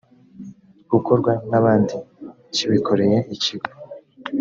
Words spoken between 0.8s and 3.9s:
ukorwa n abandi kibikoreye ikigo